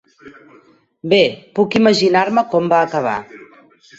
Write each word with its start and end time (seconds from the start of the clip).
Bé, 1.13 1.19
puc 1.59 1.77
imaginar-me 1.81 2.45
com 2.55 2.73
va 2.75 2.83
acabar. 2.89 3.15